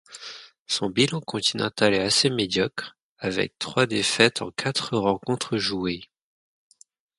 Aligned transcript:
Son 0.65 0.89
bilan 0.89 1.21
continental 1.27 1.93
est 1.93 1.99
assez 2.01 2.31
médiocre, 2.31 2.97
avec 3.19 3.59
trois 3.59 3.85
défaites 3.85 4.41
en 4.41 4.49
quatre 4.49 4.97
rencontres 4.97 5.59
jouées. 5.59 6.09